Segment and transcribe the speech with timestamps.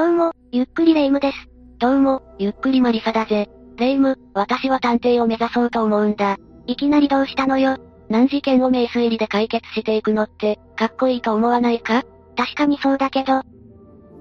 [0.00, 1.36] どうも、ゆっくりレ夢ムです。
[1.78, 3.50] どうも、ゆっくりマリサだぜ。
[3.76, 6.38] レ夢ム、私は探偵を目指そうと思うんだ。
[6.66, 7.76] いきなりどうしたのよ。
[8.08, 12.02] 難事件を名推理で解決していくのって、かっこいいと思わないか？
[12.34, 13.42] 確かにそうだけど。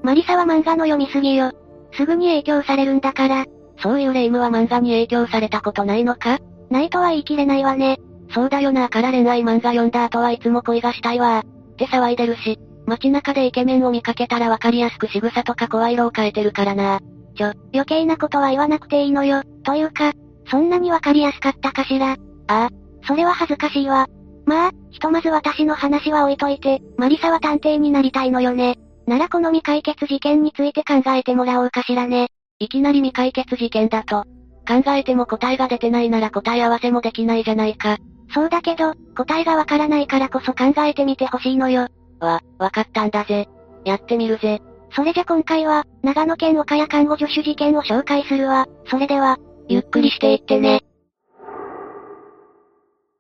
[0.04, 1.54] マリサは漫画の読みすぎよ。
[1.94, 3.46] すぐに影響されるんだから。
[3.82, 6.40] そういうレ夢ムは漫画に影響されたことないのか？
[6.70, 8.00] ないとは言い切れないわね。
[8.34, 12.60] そうだよなから恋愛漫画読んだ後はいつも恋がしたいわって騒いでるし、
[12.90, 17.00] 街中でイケメンを見かけたらわかりやすく仕草とか声色を変えてるからな。
[17.36, 19.44] ちょ、余計なことは言わなくていいのよ。
[19.64, 20.12] というか、
[20.50, 22.14] そんなにわかりやすかったかしら。
[22.14, 22.16] あ
[22.48, 22.70] あ、
[23.08, 24.08] それは恥ずかしいわ。
[24.46, 28.78] まあ、ひとまず私の話は置いといて、マリサは探偵になりたいのよね。
[29.08, 32.30] ならこの未解決事件について考えてもらおうかしらね。
[32.60, 34.24] いきなり未解決事件だと。
[34.68, 37.98] 考えても答えが出てないなら答え合わせもできないじゃないか。
[38.34, 41.88] そうだけど、答えがわからないからこそ考えてみてほしいのよ。
[42.20, 43.48] わ、わかったんだぜ。
[43.86, 44.62] やってみるぜ。
[44.92, 48.68] それじゃ今回は、長野県岡谷看護助手事件を紹介するわ。
[48.90, 49.38] それでは、
[49.68, 50.82] ゆっくりしていってね。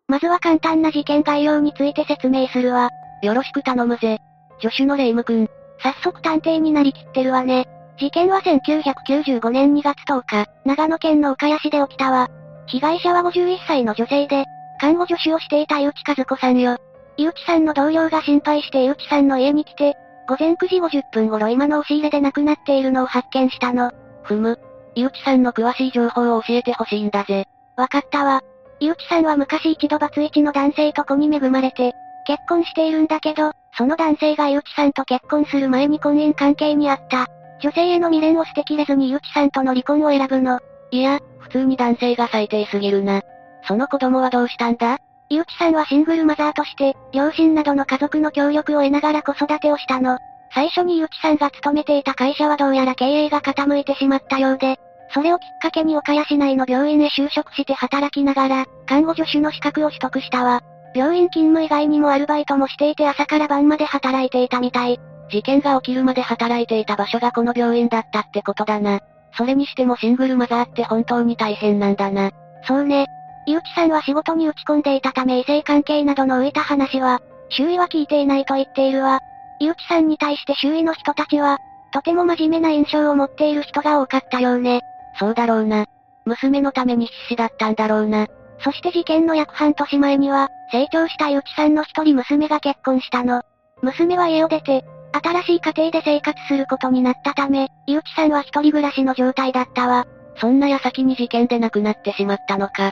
[0.07, 2.89] まずは簡単な事件概要について説明するわ。
[3.21, 4.17] よろしく頼むぜ。
[4.59, 5.47] 助手のレイム君。
[5.81, 7.67] 早速探偵になりきってるわね。
[7.99, 12.29] 事件は1995年2月10日、長野県の岡谷市で起きたわ。
[12.65, 14.45] 被害者は51歳の女性で、
[14.79, 16.77] 看護助手をしていた井内和子さんよ。
[17.19, 19.97] 井内さんの同僚が心配して井内さんの家に来て、
[20.29, 23.91] 午前9時50分頃今の押し入れで亡くなっているのを発見したの。
[24.23, 24.57] ふむ。
[24.95, 27.45] 井内さんの詳しい情報を教えてほしいんだぜ。
[27.75, 28.41] わかったわ。
[28.79, 31.93] 井内さんは昔一度バツイチの男性と子に恵まれて、
[32.25, 37.27] 結婚しているんだけど、その男性が井内さんと結婚する前に婚姻関係にあった。
[37.61, 40.61] 女性への未練を捨てきれずに井内さんとの離婚を選ぶの。
[40.91, 43.21] いや、普通に男性が最低すぎるな。
[43.67, 44.99] その子供はどうしたんだ？
[45.29, 50.17] 井内さんはシングルマザーとして、両親などの家族の協力を得ながら子育てをしたの。
[50.53, 54.79] 最初に井内さんが勤めていた会社はどうやら経営が傾いてしまったようで、
[55.13, 60.61] それをきっかけに岡谷市内の病院へ就職して働きながら、看護助手の資格を取得したわ。
[60.95, 64.99] 病院勤務以外にもアルバイトもしていて朝から晩まで働いていたみたい。
[65.29, 68.99] 事件が起きるまで働いていた場所がこの病院だったってことだな。
[69.37, 72.31] それにしてもシングルマザーって本当に大変なんだな。
[72.63, 73.05] そうね。
[73.49, 79.21] 井内さんは仕事に打ち込んでいたため異性関係などの浮いた話は、周囲は聞いていないと言っているわ。
[79.59, 81.57] 井内さんに対して周囲の人たちは、
[81.91, 84.81] とても真面目な印象を持っている人が多かったようね。
[85.17, 85.87] そうだろうな。
[86.25, 88.27] 娘のために必死だったんだろうな。
[88.59, 93.41] そして事件の約半年前には、成長した井内さんの一人娘が結婚したの。
[93.81, 100.05] 娘は家を出て、新しい家庭で生活することになったため、井内さんは一人暮らしの状態だったわ。
[100.35, 102.91] そんな矢先に事件で亡くなってしまったのか。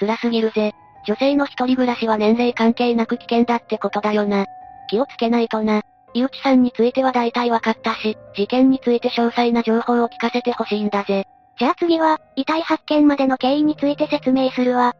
[0.00, 0.72] 辛すぎるぜ。
[1.06, 4.46] 女性の一人暮らしは年齢関係なく危険だってことだよな。
[4.88, 5.82] 気をつけないとな。
[6.14, 11.24] 井内さんについては大体わかったし、事件について詳細な情報を聞かせてほしいんだぜ。
[11.58, 14.94] じゃあ次は、遺体発見までの経緯について説明するわ。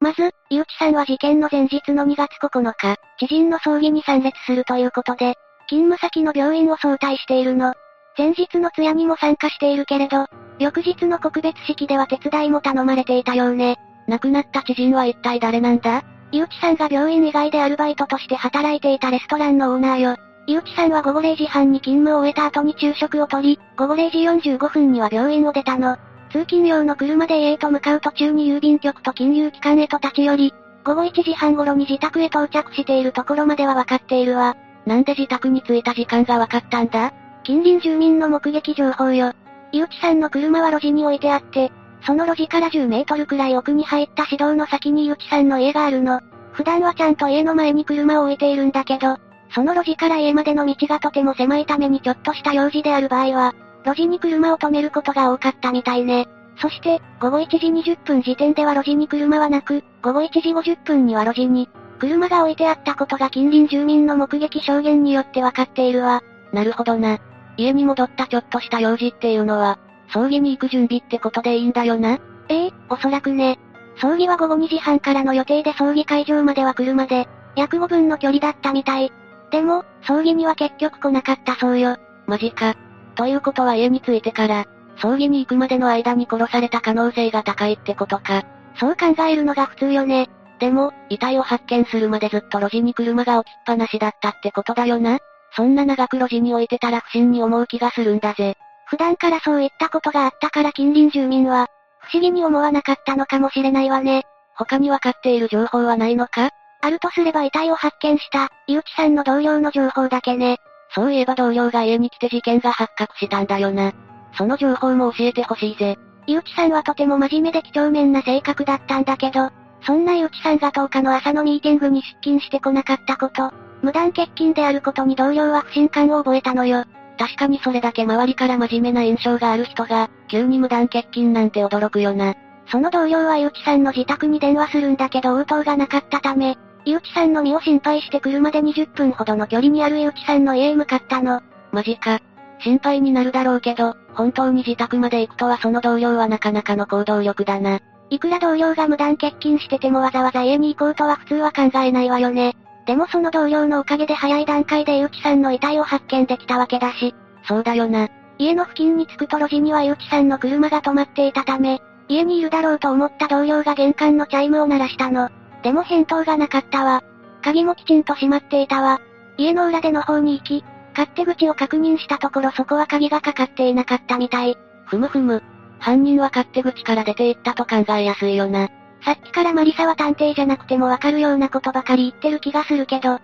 [0.00, 5.34] まず、井内さんは事件の前日の2月9日、知人の葬儀に参列するということで、
[5.68, 7.74] 勤務先の病院を早退しているの。
[8.16, 10.26] 前日の通夜にも参加しているけれど、
[10.58, 13.78] 翌日の告別式では手伝いも頼まれていたようね。
[14.06, 16.02] 亡くなった知人は一体誰なんだ？
[16.32, 20.16] 井内さんが病院以外でアルバイトとして働いていたレストランのオーナーよ。
[20.46, 25.96] 井内さんは午後0時半に勤務を終えた後に昼食をとり、午後0時45分には病院を出たの。
[26.30, 30.54] 通勤用の車で家へと向かう途中に郵便局と金融機関へと立ち寄り、
[30.84, 34.56] 午後1時半頃に自宅へ到着しているところまでは分かっているわ。
[34.86, 37.12] なんで自宅に着いた時間が分かったんだ？
[37.44, 39.32] 近隣住民の目撃情報よ。
[39.72, 41.70] 井内さんの車は路地に置いてあって、
[42.06, 46.20] その路地から10メートルくらい奥に入った市道の先に井内さんの家があるの。
[46.52, 49.16] 普段はちゃんと家の前に車を置いているんだけど、
[49.54, 56.28] その路地から家までの道がとても狭いためにちょっとした用事である場合は、路地に車を止めることが多かったみたいね。
[56.60, 61.68] そして、午後1時20分時点では路地に車はなく、午後1時50分には路地に、
[61.98, 66.22] 車が置いてあったことが近隣住民の目撃証言によってわかっているわ。
[66.52, 67.18] なるほどな。
[67.58, 69.78] 家に戻ったちょっとした用事っていうのは、
[70.12, 72.18] 葬儀に行く準備ってことでいいんだよな？
[72.48, 73.58] ええおそらくね。
[74.00, 79.12] 葬儀は午後2時半からの予定で葬儀会場までは車で、約5分の距離だったみたい。
[79.50, 81.96] でも、葬儀には結局来なかったそうよ。
[82.26, 82.76] マジか。
[83.16, 84.66] ということは家に着いてから、
[84.98, 88.44] 葬儀に行くまでの間に殺された可能性が高いってことか。
[88.76, 90.30] そう考えるのが普通よね。
[90.60, 95.18] でも、遺体を発見するまでずっと路地に車が置きっぱなしだったってことだよな。
[95.58, 98.54] そんな長く路地に置いてたら不審に思う気がするんだぜ。
[98.86, 101.66] 普段からそういったことがあったから近隣住民は、
[101.98, 104.22] 不思議に思わなかったのかもしれないわね。
[104.56, 106.50] 他にわかっている情報はないのか？
[106.80, 110.58] あるとすれば遺体を発見した、井内さんの同僚の情報だけね。
[110.94, 113.92] そういえば同僚が家に来て事件が発覚したんだよな。
[114.34, 115.96] その情報も教えてほしいぜ。
[116.28, 119.50] 井内さんはとても真面目で几帳面な性格だったんだけど、
[119.82, 123.52] そんな井内さんが10日の朝のミーティングに出勤してこなかったこと、
[123.82, 126.84] 無断欠勤であることに同僚は不信感を覚えたのよ。
[127.18, 132.34] 確かにそれだけ周りから真面目な印象がある人が、急に無断欠勤なんて驚くよな。
[132.70, 141.40] その同僚は井内さんの自宅に電話するんだけど応答がなかったため、井内さんの身を心配して車で20分ほどの距離にある井内さんの家へ向かったの。
[141.72, 142.20] マジか。
[142.60, 147.80] 心配になるだろうけど、本当に自宅まで行くとはその同僚はなかなかの行動力だな。
[148.10, 152.56] いくら同僚が無断欠勤しててもわざわざ家に行こうとは普通は考えないわよね。
[152.88, 157.14] でもその同僚のおかげで早い段階で井内さんの遺体を発見できたわけだし。
[157.46, 158.08] そうだよな。
[158.38, 165.28] 家の付近に着くと路地には井内さんの車が止まっていたため、家にいるだろうと思った同僚が玄関のチャイムを鳴らしたの。
[165.62, 167.02] でも返答がなかったわ。
[167.42, 169.02] 鍵もきちんと閉まっていたわ。
[169.36, 170.64] 家の裏での方に行き、
[170.96, 174.56] 勝手口を確認したところそこは鍵がかかっていなかったみたい。
[174.86, 175.42] ふむふむ。
[175.78, 178.70] 犯人は勝手口から出て行ったと考えやすいよな。
[179.04, 183.14] さっきからマリサは探偵じゃなくてもわかるようなことばかり言ってる気がするけど。
[183.14, 183.20] う。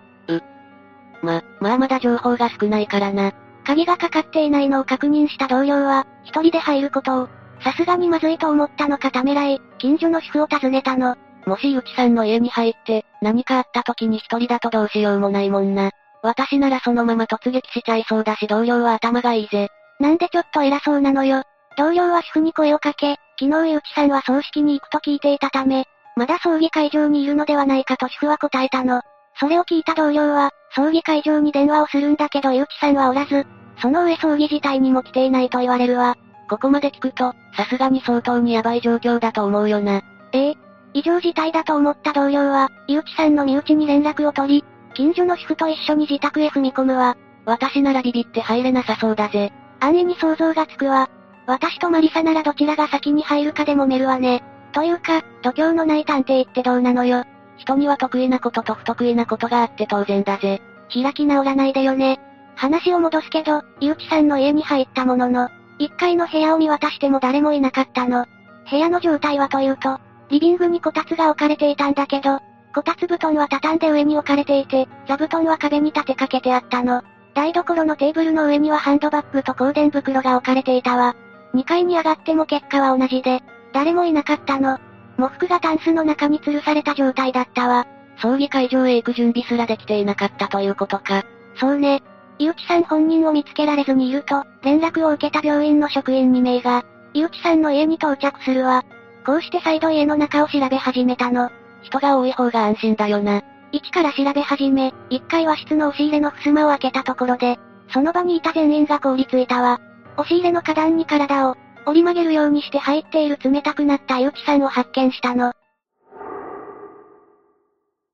[1.21, 3.33] ま、まあまだ情報が少ないからな。
[3.65, 7.29] 鍵がかかっていないのを確認した同僚は、一人で入ることを、
[7.61, 11.15] さすがにまずいと思ったのかためらい、近所の主婦を訪ねたの。
[11.45, 15.91] もし、内さんの家に入って、何かあった時に一人だとどうしようもないもんな。
[16.21, 19.69] 私ならそのまま突撃しちゃいそうだし同僚は頭がいいぜ。
[19.99, 21.43] なんでちょっと偉そうなのよ。
[21.77, 25.85] 同僚は主婦に声をかけ、昨日井内さんは葬式に行くと聞いていたため、
[26.15, 29.01] まだ葬儀会場にいるのではないかと主婦は答えたの。
[29.37, 33.45] それを聞いた同僚は、葬儀会場に電話をするんだけど井内さんはおらず、
[33.81, 36.15] その上葬儀自体にも来ていないと言われるわ。
[36.49, 40.01] ここまで聞くと、さすがに相当にヤバい状況だと思うよな。
[40.31, 40.57] ええ。
[40.93, 47.17] 異常事態だと思った同僚は、井内さんの身内に連絡を取り、近所の主婦と一緒に自宅へ踏み込むわ。
[47.45, 49.51] 私ならビビって入れなさそうだぜ。
[49.81, 51.09] 安易に想像がつくわ。
[51.47, 54.43] 私とマリサならどちらが先に入るかでもめるわね。
[54.71, 57.23] というか、度胸のない探偵ってどうなのよ。
[57.57, 60.61] 人には得意なことと不得意なことがあって当然だぜ。
[60.93, 62.19] 開き直らないでよね。
[62.55, 65.49] 話を戻すけど、井内さんの家に入ったものの、
[65.79, 68.25] 1階の部屋を見渡しても誰もいなかったの。
[68.69, 69.99] 部屋の状態はというと、
[70.29, 72.39] リビングにこたつが置かれていたんだけど、
[72.73, 77.03] こたつ布団は畳んで上に置かれていて、座布団は壁に立てかけてあったの。
[77.33, 81.15] 台所のテーブルの上にはハンドバッグと香典袋が置かれていたわ。
[81.55, 83.41] 2階に上がっても結果は同じで、
[83.73, 84.77] 誰もいなかったの。
[85.17, 87.87] 喪服がタンスの中に吊るされた状態だったわ。
[88.21, 91.23] 葬儀会場へ行く準備すらできていなかったということか。
[91.55, 92.03] そうね。
[92.37, 98.83] 井内さん本人を見つけられずにいると、連絡を受けた病院の職員2名が、井内さんの家に到着するわ。
[99.25, 101.49] こうして再度家の中を調べ始めたの。
[101.81, 103.41] 人が多い方が安心だよな。
[103.71, 107.57] 一から調べ始め、一階和室の押し入れの襖を開けたところで、
[107.89, 109.79] その場にいた全員が凍りついたわ。
[110.17, 115.53] 押し入れの花壇に体を、折り曲げるようにして入っている冷たくなった井内さんを発見したの。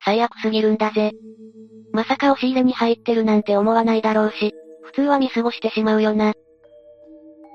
[0.03, 1.11] 最悪すぎるんだぜ。
[1.93, 4.53] まさか押し入れに入ってるなんて思わないだろうし、
[4.83, 6.33] 普通は見過ごしてしまうよな。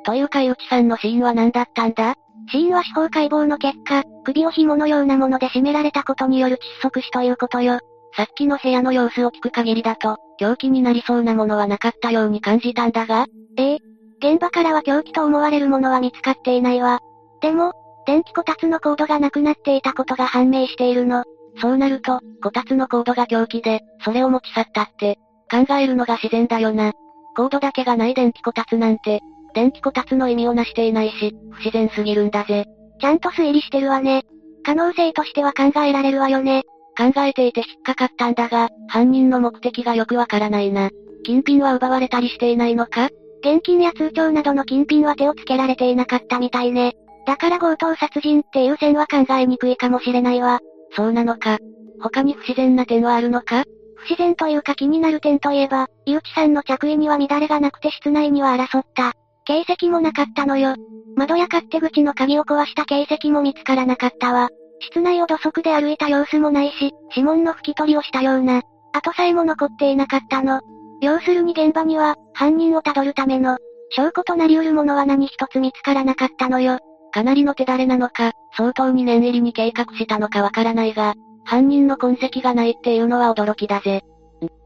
[0.04, 2.14] というか井内さんの死因は何だったんだ？
[2.52, 7.80] 死因は司法解剖の結果、首を紐のようなもので絞められたことによる窒息死ということよ。
[8.14, 13.26] さっきの部屋の様子を聞く限りだと、凶器になりそうなものはなかったように感じたんだが？
[13.58, 13.78] ええ。
[14.18, 17.00] 現場からは凶器と思われるものは見つかっていないわ。
[17.40, 17.72] でも、
[18.06, 21.24] 電気こたつのコードがなくなっていたことが判明しているの。
[21.60, 25.18] そうなると、こたつのコードが凶器で、それを持ち去ったって、
[25.50, 26.92] 考えるのが自然だよな。
[27.36, 29.20] コードだけがない電気こたつなんて、
[29.54, 32.66] 電気こたつの意味をなしていないし、不自然すぎるんだぜ。
[33.00, 34.22] ちゃんと推理してるわね。
[34.64, 36.62] 可能性としては考えられるわよね。
[36.96, 40.90] 考えていて引っかかったんだが、犯人の目的がよくわからないな。
[41.24, 43.10] 金品は奪われたりしていないのか？
[43.46, 46.94] 現金や通帳などの金品は手をつけられていなかったみたいね。
[47.26, 50.58] だから強盗殺人っていう線は考えにくいかもしれないわ。
[50.96, 51.58] そうなのか。
[52.00, 53.62] 他に不自然な点はあるのか？
[53.94, 59.12] 不自然というか気になる点といえば、井内さんの着衣には乱れがなくて室内には争った。
[59.44, 60.74] 形跡もなかったのよ。
[61.14, 64.48] 窓や勝手口の鍵を壊した形跡も見つからなかったわ。
[64.80, 68.62] 室内を土足で歩いた様子もないし、指紋の拭き取りをしたような、
[68.92, 70.60] 跡さえも残っていなかったの。
[71.00, 73.58] 要するに現場には、犯人をたどるための、
[73.90, 76.78] 証拠となり得るものは何一つ見つからなかったのよ。
[77.12, 84.02] かなりの手だれなのか、相当に念入りに計画したのかわからないが、犯人の痕跡がないっていうのは驚きだぜ。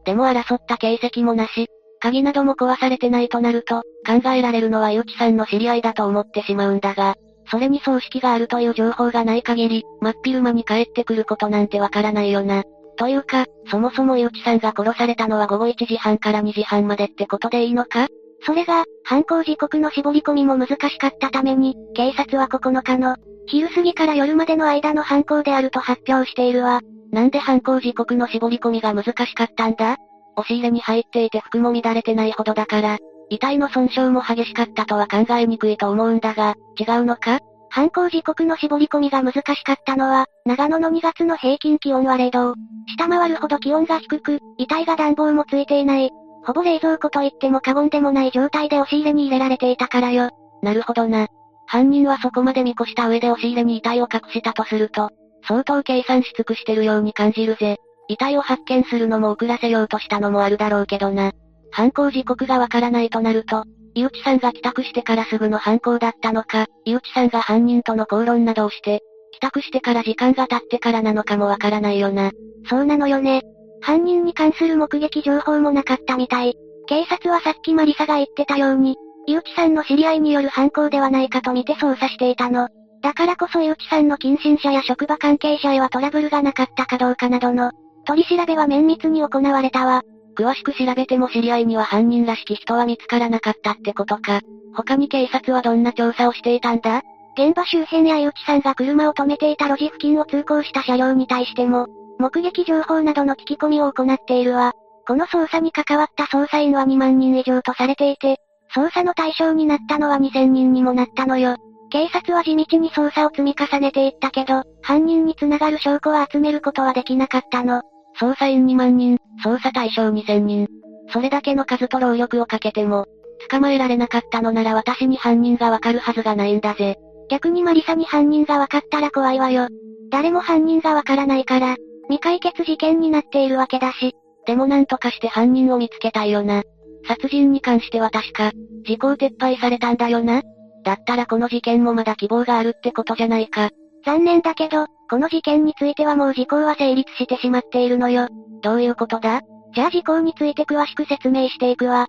[0.05, 1.67] でも争った形跡もなし、
[2.01, 7.15] 鍵なども壊されてないとなると、考えられるのは井内さんの知り合いだと思ってしまうんだが、
[7.49, 12.63] それに葬式があるという情報がない限り、真っ昼間に帰ってくることなんてわからないよな。
[12.97, 18.07] というか、そもそも井内さんが殺されたのは午後1時半から2時半までってことでいいのか？
[18.43, 26.81] それが、犯行時刻の絞り込みも難しかったために、警察は9日の、昼過ぎから夜までの間の犯行であると発表しているわ。
[27.11, 29.97] なんで犯行時刻の絞り込みが難しかったんだ？
[30.37, 32.97] 押し入れに入っていて服も乱れてないほどだから、
[33.29, 37.39] 遺体の損傷も激しかったとは考えにくいと思うんだが、違うのか？
[37.73, 42.53] 犯行時刻の絞り込みが難しかったのは、長野の2月の平均気温は0度
[42.97, 46.11] 下回るほど気温が低く、遺体が暖房もついていない。
[46.43, 50.31] ほぼ冷蔵庫と言っても過言でもない状態で押し入れに入れられていたからよ。
[50.61, 51.27] なるほどな。
[51.65, 55.09] 犯人はそこまで見越した上で押し入れに遺体を隠したとすると、
[55.47, 57.77] 相当計算し尽くしてるように感じるぜ。
[58.09, 61.31] 遺体を発見するのも遅らせようとしたのもあるだろうけどな。
[61.71, 63.63] 犯行時刻がわからないとなると、
[63.93, 69.01] 井内さんが帰宅してからすぐの犯行だったのか、井内さんが犯人との口論などをして、
[69.33, 72.31] 帰宅してから時間が経ってからなのかもわからないよな。
[72.69, 73.41] そうなのよね。
[73.81, 76.55] 犯人に関する目撃情報もなかったみたい。
[76.87, 78.95] 警察はさっきマリサが言ってたように、
[79.27, 82.69] 井内さんの知り合いによる犯行ではないかと見て捜査していたの。
[83.01, 87.71] だからこそ井内さんの近親者や職場関係者へはトラブルがなかったかどうかなどの、
[88.05, 90.03] 取り調べは綿密に行われたわ。
[90.37, 94.41] 詳しく調べても知り合いには犯人らしき人は見つからなかったってことか。
[94.73, 97.01] 他に警察はどんな調査をしていたんだ？
[97.37, 101.87] 現場周辺や井内さんが車を止めていた路地付近を通行した車両に対しても、
[102.19, 104.73] 目撃情報などの聞き込みを行っているわ。
[105.07, 108.37] この捜査に関わった捜査員は2万人以上とされていて、
[108.75, 111.57] 捜査の対象になったのは2000人にもなったのよ。
[111.89, 117.81] 警察は地道に捜査を積み重ねていったけど、犯人に繋がる証拠を集めることはできなかったの。
[118.21, 120.67] 捜査員2万人、捜査対象2000人。
[121.11, 123.07] それだけの数と労力をかけても、
[123.49, 126.97] 捕まえられなかったのなら私に犯人がわかるはずがないんだぜ。
[127.31, 129.67] 逆にマリサに犯人がわかったら怖いわよ。
[130.11, 131.77] 誰も犯人がわからないから、
[132.09, 134.13] 未解決事件になっているわけだし。
[134.45, 136.61] でもなんとかして犯人を見つけたいよな。
[137.07, 138.51] 殺人に関しては確か、
[138.85, 140.43] 時効撤廃されたんだよな。
[140.83, 143.71] だったらこの事件もまだ希望があるってことじゃないか。
[144.05, 148.27] 残念だけど、この事件についてはもう時効は成立してしまっているのよ。
[148.61, 149.41] どういうことだ？
[149.73, 152.07] じゃあ時効について詳しく説明していくわ。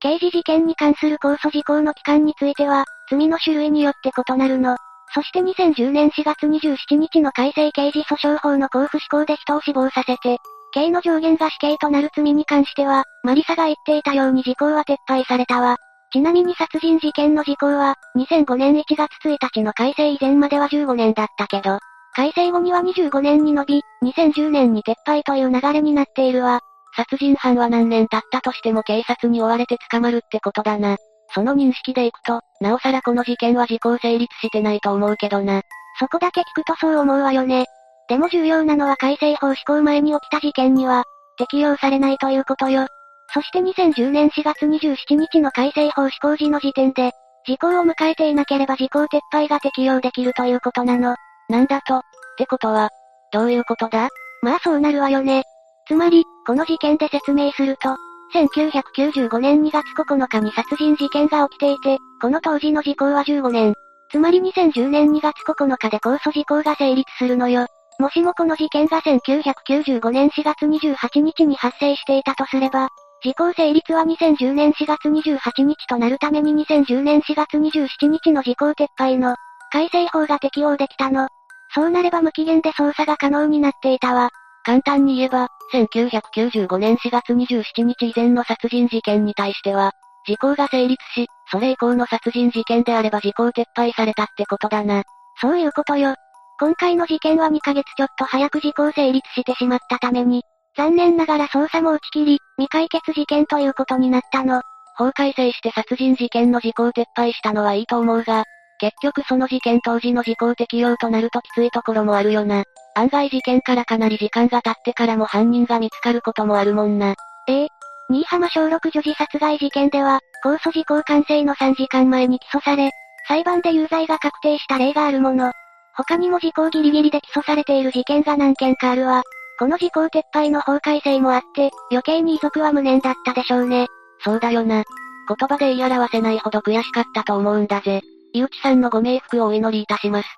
[0.00, 4.76] 刑事事件に関する控訴事項の期間については、罪の種類によって異なるの。
[5.14, 10.38] そして2010年4月27日の改正刑事訴訟法の交付施行で人を死亡させて、
[10.72, 15.76] 刑の上限が死刑となる罪に関しては、マリサが言っていたように時効は撤廃されたわ。
[16.16, 21.78] ちなみに殺人事件の時効は、2005年1月1日の改正以前までは15年だったけど、
[22.14, 26.60] 改正後には25年に伸び、2010年に撤廃という流れになっているわ。
[26.96, 30.96] 殺人犯は何年経ったとしても警察に追われて捕まるってことだな。
[31.34, 35.60] その認識でいくと、なおさらこの事件は時効成立してないと思うけどな。
[36.00, 37.66] そこだけ聞くとそう思うわよね。
[38.08, 41.04] でも重要なのは改正法施行前に起きた事件には、
[41.36, 42.86] 適用されないということよ。
[43.32, 47.12] そして2010年4月27日の改正法施行時の時点で、
[47.46, 51.16] 時効を迎えていなければ時効撤廃が適用できるということなの。
[51.48, 51.98] なんだと？
[51.98, 52.00] っ
[52.38, 52.90] てことは、
[53.32, 54.08] どういうことだ？
[54.42, 55.44] まあそうなるわよね。
[55.86, 57.96] つまり、この事件で説明すると、
[58.34, 63.74] 1995年2月9日に殺人事件が起きていて、この当時の時効は15年。
[64.10, 67.66] つまり2010年2月9日で控訴事項が成立するのよ。
[67.98, 72.88] もしもこの事件が1995年4月28日に発生していたとすれば、
[73.22, 79.36] 時効成立は2010年4月28日となるために2010年4月27日の時効撤廃の
[79.72, 81.28] 改正法が適用できたの。
[81.74, 84.30] そうなれば無期限で捜査が可能になっていたわ。
[84.64, 89.92] 簡単に言えば、1995年4月27日以前の殺人事件に対しては、
[90.26, 95.04] 時効が成立し、それ以降の殺人事件であれば時効撤廃されたってことだな。
[95.40, 96.14] そういうことよ。
[96.58, 100.42] 今回の事件は2ヶ月ちょっと早く時効成立してしまったために、
[100.76, 104.62] 残念ながら捜査も打ち切り、未解決事件ということになったの。
[104.96, 108.44] 法改正して殺人事件の時効撤廃したのはいいと思うが、
[108.78, 112.64] 結局その事件当時の時効適用となるときついところもあるよな。
[112.94, 117.14] 案外事件からかなり時間が経ってからも犯人が見つかることもあるもんな。
[117.48, 117.68] ええ
[118.08, 122.90] 新居浜小6女児殺害事件では、控訴時効完成の3時間前に起訴され、
[123.26, 125.52] 裁判で有罪が確定した例があるもの。
[125.94, 129.22] 他にも時効ギリギリで起訴されている事件が何件かあるわ。
[129.58, 133.86] この時効撤廃の法改正もあって、余計に遺族は無念だったでしょうね。
[134.20, 134.84] そうだよな。
[135.28, 138.02] 言葉で言い表せないほど悔しかったと思うんだぜ。
[138.32, 140.28] 井内さんのご冥福をお祈りいたします。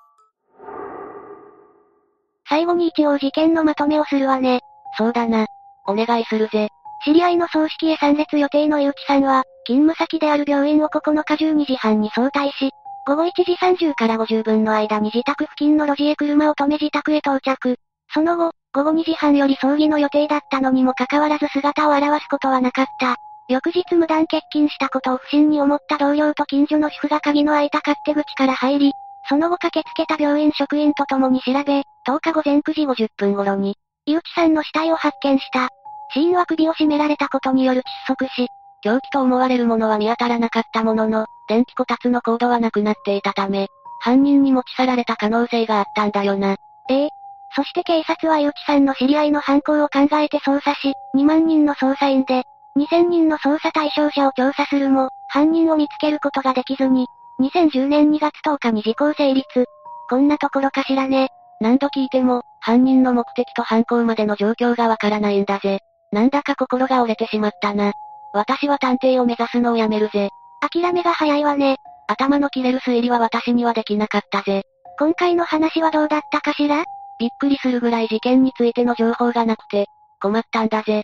[2.47, 4.61] 最後に一応事件のまとめをするわね。
[4.97, 5.45] そうだな。
[5.85, 6.69] お願いするぜ。
[7.05, 12.71] 知り合いの葬式へ参列予定の井内さんは、勤務先である病院を9日12時半に早退し、
[13.05, 17.75] 午後1時30から50分の間に自宅付近の路地へ車を止め自宅へ到着。
[18.11, 23.15] その後、午後2時半より葬儀の予定だったのにもかかわらず姿を現すことはなかった。
[23.47, 28.91] 翌日無断欠勤したことを不審に思った同僚と近所の主婦が鍵の開いた勝手口から入り、
[29.27, 35.69] その後駆けつけた病院職員と共に調べ、10日午前9時50分頃に、井内さんの死体を発見した。
[36.13, 38.47] 死因は首を絞められたことによる窒息死。
[38.81, 43.67] 凶器と思われるものは見当たらなかったものの、電気こたつのコードはなくなっていたため、
[43.99, 46.55] 犯人に持ち去られた可能性があったんだよな。
[46.89, 47.09] ええ。
[47.55, 52.43] そして警察は井内さんの知り合いの犯行を考えて捜査し、2万人の捜査員で、
[52.77, 57.07] 2000人の捜査対象者を調査するも、犯人を見つけることができずに、
[57.39, 59.65] 2010年2月10日に時効成立。
[60.09, 61.29] こんなところかしらね。
[61.59, 65.79] 何度聞いても、犯人の目的と犯行までの状況がわからないんだぜ。
[66.11, 67.93] なんだか心が折れてしまったな。
[68.33, 70.29] 私は探偵を目指すのをやめるぜ。
[70.61, 71.77] 諦めが早いわね。
[72.07, 74.63] 頭の切れる推理は私にはできなかったぜ。
[74.99, 76.83] 今回の話はどうだったかしら？
[77.19, 79.87] びっくりするぐらい事件についての情報がなくて、
[80.21, 81.03] 困ったんだぜ。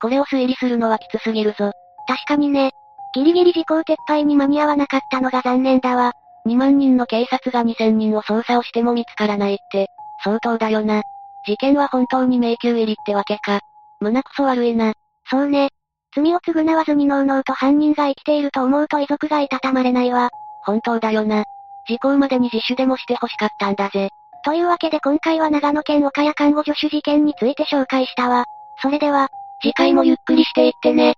[0.00, 1.72] これを推理するのはきつすぎるぞ。
[2.06, 2.72] 確かにね。
[3.14, 6.12] ギリギリ時効撤廃に間に合わなかったのが残念だわ。
[6.46, 9.88] 2万人の警察が2000人を捜査をしても見つからないって、
[10.24, 11.02] 相当だよな。
[11.46, 13.60] 事件は本当に迷宮入りってわけか。
[14.00, 14.92] 胸くそ悪いな。
[15.30, 15.70] そうね。
[16.14, 20.30] 罪を償わずにのうのうと犯人が生きていると思うと遺族がいたたまれないわ。
[20.64, 21.44] 本当だよな。
[21.88, 24.10] 時効までに自首でもして欲しかったんだぜ。
[24.44, 28.44] というわけで今回は長野県岡谷看護助手事件について紹介したわ。
[28.80, 29.28] それでは、
[29.62, 31.14] 次回もゆっくりしていってね。